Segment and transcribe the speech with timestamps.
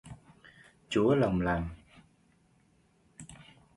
[0.89, 1.69] chúa lòng lành